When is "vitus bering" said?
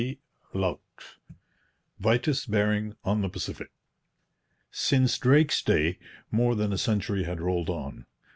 1.99-2.95